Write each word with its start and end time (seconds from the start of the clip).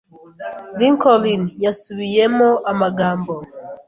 Lincoln 0.79 1.41
yasubiyemo 1.65 2.47
amagambo. 2.71 3.33